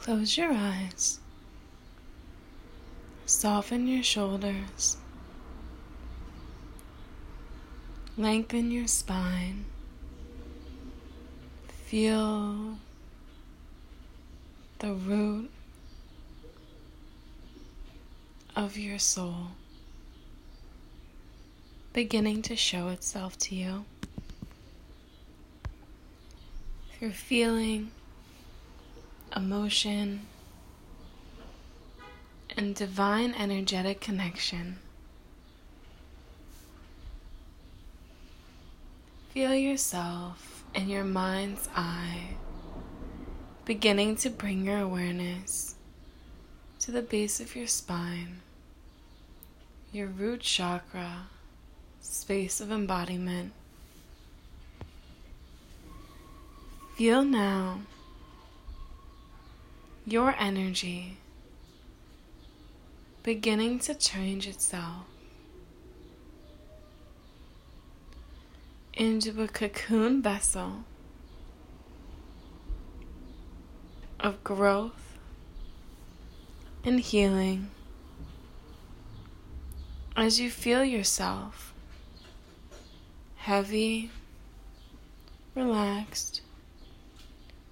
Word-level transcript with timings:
Close 0.00 0.38
your 0.38 0.52
eyes. 0.52 1.20
Soften 3.26 3.86
your 3.86 4.02
shoulders. 4.02 4.96
Lengthen 8.16 8.70
your 8.70 8.86
spine. 8.86 9.66
Feel 11.84 12.78
the 14.78 14.92
root 14.92 15.50
of 18.56 18.76
your 18.76 18.98
soul 18.98 19.48
beginning 21.92 22.42
to 22.42 22.54
show 22.54 22.88
itself 22.88 23.36
to 23.38 23.54
you. 23.54 23.84
You're 27.00 27.10
feeling 27.10 27.90
emotion 29.38 30.26
and 32.56 32.74
divine 32.74 33.32
energetic 33.38 34.00
connection, 34.00 34.78
feel 39.30 39.54
yourself 39.54 40.64
in 40.74 40.88
your 40.88 41.04
mind's 41.04 41.68
eye 41.74 42.34
beginning 43.64 44.16
to 44.16 44.28
bring 44.28 44.64
your 44.64 44.78
awareness 44.78 45.76
to 46.80 46.90
the 46.90 47.02
base 47.02 47.38
of 47.38 47.54
your 47.54 47.66
spine 47.66 48.40
your 49.92 50.06
root 50.06 50.40
chakra, 50.40 51.28
space 52.00 52.60
of 52.60 52.70
embodiment. 52.70 53.52
Feel 56.96 57.24
now 57.24 57.80
your 60.12 60.34
energy 60.38 61.18
beginning 63.22 63.78
to 63.78 63.94
change 63.94 64.46
itself 64.46 65.04
into 68.94 69.42
a 69.42 69.46
cocoon 69.46 70.22
vessel 70.22 70.84
of 74.18 74.42
growth 74.42 75.18
and 76.84 77.00
healing. 77.00 77.68
As 80.16 80.40
you 80.40 80.50
feel 80.50 80.82
yourself 80.82 81.74
heavy, 83.36 84.10
relaxed, 85.54 86.40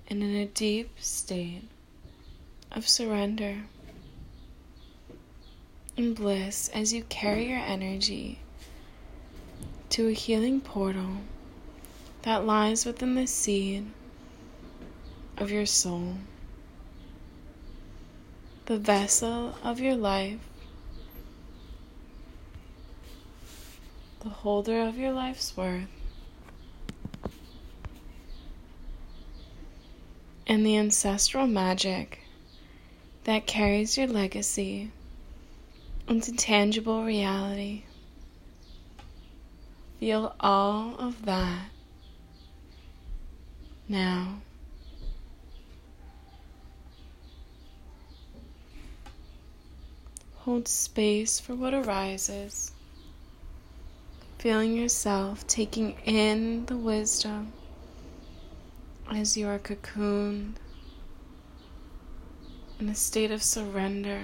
and 0.06 0.22
in 0.22 0.36
a 0.36 0.44
deep 0.44 0.90
state 1.00 1.62
of 2.72 2.88
surrender 2.88 3.62
and 5.96 6.14
bliss 6.14 6.68
as 6.70 6.92
you 6.92 7.02
carry 7.04 7.48
your 7.48 7.58
energy 7.58 8.38
to 9.90 10.08
a 10.08 10.12
healing 10.12 10.60
portal 10.60 11.18
that 12.22 12.44
lies 12.44 12.84
within 12.84 13.14
the 13.14 13.26
seed 13.26 13.86
of 15.38 15.50
your 15.50 15.66
soul, 15.66 16.14
the 18.66 18.78
vessel 18.78 19.56
of 19.62 19.80
your 19.80 19.96
life 19.96 20.40
the 24.26 24.32
holder 24.32 24.80
of 24.80 24.98
your 24.98 25.12
life's 25.12 25.56
worth, 25.56 25.86
and 30.48 30.66
the 30.66 30.76
ancestral 30.76 31.46
magic 31.46 32.25
that 33.26 33.44
carries 33.44 33.98
your 33.98 34.06
legacy 34.06 34.88
into 36.06 36.30
tangible 36.30 37.04
reality. 37.04 37.82
Feel 39.98 40.36
all 40.38 40.94
of 40.96 41.24
that 41.24 41.70
now. 43.88 44.36
Hold 50.36 50.68
space 50.68 51.40
for 51.40 51.56
what 51.56 51.74
arises 51.74 52.70
feeling 54.38 54.76
yourself 54.76 55.44
taking 55.48 55.96
in 56.04 56.64
the 56.66 56.76
wisdom 56.76 57.52
as 59.10 59.36
you 59.36 59.48
are 59.48 59.58
cocooned 59.58 60.52
in 62.78 62.88
a 62.88 62.94
state 62.94 63.30
of 63.30 63.42
surrender, 63.42 64.22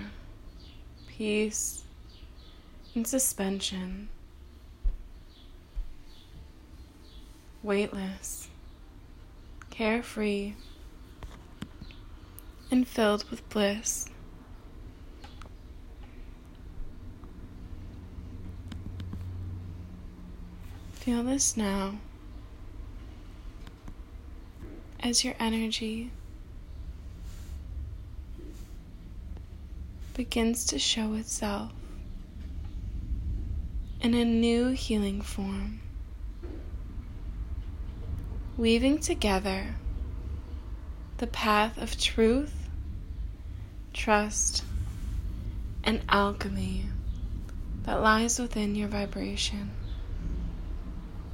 peace, 1.06 1.84
and 2.94 3.06
suspension, 3.06 4.08
weightless, 7.62 8.48
carefree, 9.70 10.52
and 12.70 12.86
filled 12.86 13.28
with 13.30 13.48
bliss. 13.48 14.06
Feel 20.92 21.22
this 21.24 21.56
now 21.56 21.98
as 25.00 25.24
your 25.24 25.34
energy 25.40 26.10
begins 30.22 30.64
to 30.66 30.78
show 30.78 31.14
itself 31.14 31.72
in 34.00 34.14
a 34.14 34.24
new 34.24 34.68
healing 34.68 35.20
form, 35.20 35.80
weaving 38.56 39.00
together 39.00 39.74
the 41.16 41.26
path 41.26 41.76
of 41.76 41.98
truth, 41.98 42.68
trust, 43.92 44.62
and 45.82 46.00
alchemy 46.08 46.84
that 47.82 48.00
lies 48.00 48.38
within 48.38 48.76
your 48.76 48.86
vibration. 48.86 49.72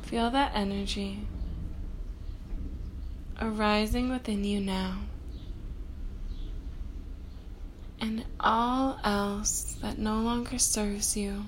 Feel 0.01 0.31
that 0.31 0.53
energy 0.55 1.27
arising 3.39 4.09
within 4.09 4.45
you 4.45 4.59
now. 4.59 4.97
And 8.01 8.25
all 8.39 9.01
else 9.05 9.77
that 9.83 9.99
no 9.99 10.21
longer 10.21 10.59
serves 10.59 11.17
you, 11.17 11.47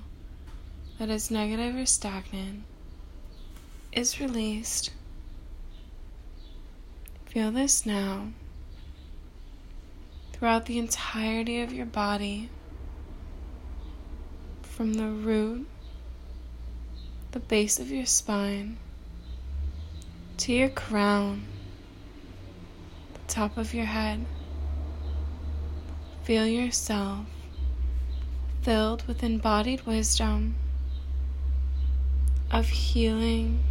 that 0.98 1.08
is 1.08 1.30
negative 1.30 1.76
or 1.76 1.86
stagnant, 1.86 2.64
is 3.92 4.20
released. 4.20 4.90
Feel 7.26 7.52
this 7.52 7.86
now 7.86 8.32
throughout 10.32 10.66
the 10.66 10.78
entirety 10.78 11.60
of 11.60 11.72
your 11.72 11.86
body, 11.86 12.48
from 14.62 14.94
the 14.94 15.08
root 15.08 15.66
the 17.32 17.40
base 17.40 17.78
of 17.78 17.90
your 17.90 18.06
spine 18.06 18.76
to 20.36 20.52
your 20.52 20.68
crown, 20.68 21.42
the 23.14 23.20
top 23.32 23.56
of 23.56 23.72
your 23.72 23.84
head. 23.84 24.24
Feel 26.22 26.46
yourself 26.46 27.26
filled 28.62 29.06
with 29.06 29.22
embodied 29.22 29.86
wisdom 29.86 30.54
of 32.50 32.68
healing 32.68 33.62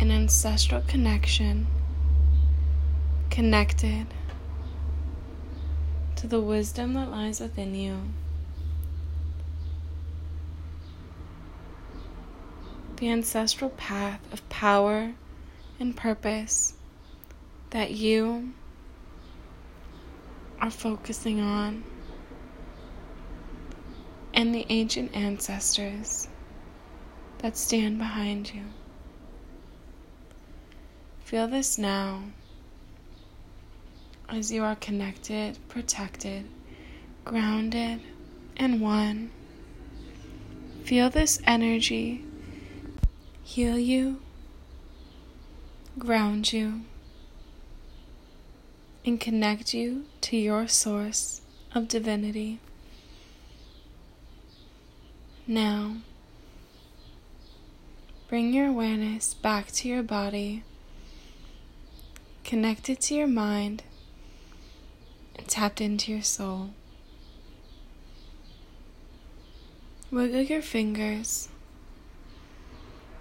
and 0.00 0.10
ancestral 0.10 0.80
connection, 0.82 1.66
connected 3.30 4.06
to 6.16 6.26
the 6.26 6.40
wisdom 6.40 6.94
that 6.94 7.10
lies 7.10 7.40
within 7.40 7.74
you. 7.74 8.00
the 12.98 13.08
ancestral 13.10 13.70
path 13.70 14.20
of 14.32 14.48
power 14.48 15.14
and 15.78 15.96
purpose 15.96 16.74
that 17.70 17.92
you 17.92 18.52
are 20.60 20.70
focusing 20.70 21.40
on, 21.40 21.84
and 24.34 24.54
the 24.54 24.66
ancient 24.68 25.14
ancestors 25.14 26.28
that 27.38 27.56
stand 27.56 27.98
behind 27.98 28.52
you. 28.54 28.64
Feel 31.20 31.48
this 31.48 31.78
now 31.78 32.22
as 34.28 34.52
you 34.52 34.62
are 34.62 34.76
connected, 34.76 35.58
protected, 35.68 36.46
grounded, 37.24 38.00
and 38.56 38.80
one. 38.80 39.30
Feel 40.84 41.10
this 41.10 41.40
energy 41.46 42.24
heal 43.48 43.78
you, 43.78 44.20
ground 45.98 46.52
you, 46.52 46.82
and 49.08 49.18
connect 49.18 49.72
you 49.72 50.04
to 50.20 50.36
your 50.36 50.68
source 50.68 51.40
of 51.74 51.88
divinity. 51.88 52.60
Now, 55.46 55.96
bring 58.28 58.52
your 58.52 58.66
awareness 58.66 59.32
back 59.32 59.68
to 59.72 59.88
your 59.88 60.02
body, 60.02 60.62
connect 62.44 62.90
it 62.90 63.00
to 63.02 63.14
your 63.14 63.26
mind, 63.26 63.82
and 65.36 65.48
tapped 65.48 65.80
into 65.80 66.12
your 66.12 66.22
soul. 66.22 66.70
Wiggle 70.10 70.42
your 70.42 70.62
fingers, 70.62 71.48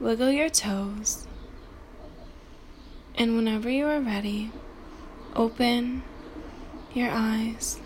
wiggle 0.02 0.32
your 0.32 0.50
toes, 0.50 1.26
and 3.16 3.38
whenever 3.38 3.70
you 3.70 3.88
are 3.88 4.02
ready, 4.02 4.52
open 5.38 6.02
your 6.94 7.10
eyes. 7.12 7.80